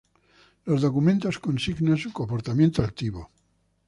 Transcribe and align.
Los 0.65 0.81
documentos 0.81 1.37
consignan 1.37 1.95
su 1.95 2.11
comportamiento 2.11 2.81
altivo. 2.81 3.29